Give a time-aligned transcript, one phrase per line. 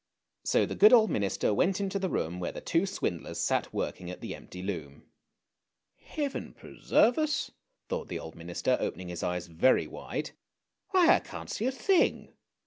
[0.43, 4.09] So the good old minister went into the room where the two swindlers sat working
[4.09, 5.03] at the empty loom.
[5.95, 7.51] "Heaven preserve us!"
[7.87, 10.31] thought the old minister, opening his eyes very wide."
[10.89, 12.33] Why I can't see a thing!